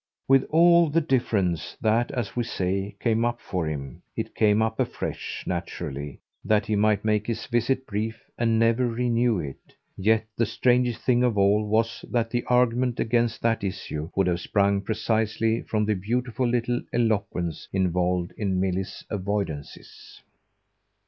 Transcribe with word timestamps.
With 0.27 0.45
all 0.49 0.89
the 0.89 0.99
difference 0.99 1.77
that, 1.79 2.09
as 2.09 2.35
we 2.35 2.43
say, 2.43 2.95
came 2.99 3.23
up 3.23 3.39
for 3.39 3.67
him, 3.67 4.01
it 4.17 4.33
came 4.33 4.59
up 4.59 4.79
afresh, 4.79 5.43
naturally, 5.45 6.17
that 6.43 6.65
he 6.65 6.75
might 6.75 7.05
make 7.05 7.27
his 7.27 7.45
visit 7.45 7.85
brief 7.85 8.23
and 8.35 8.57
never 8.57 8.87
renew 8.87 9.37
it; 9.37 9.75
yet 9.95 10.25
the 10.35 10.47
strangest 10.47 11.01
thing 11.03 11.23
of 11.23 11.37
all 11.37 11.67
was 11.67 12.03
that 12.09 12.31
the 12.31 12.43
argument 12.45 12.99
against 12.99 13.43
that 13.43 13.63
issue 13.63 14.09
would 14.15 14.25
have 14.25 14.39
sprung 14.41 14.81
precisely 14.81 15.61
from 15.61 15.85
the 15.85 15.93
beautiful 15.93 16.47
little 16.47 16.81
eloquence 16.91 17.67
involved 17.71 18.33
in 18.37 18.59
Milly's 18.59 19.03
avoidances. 19.11 20.19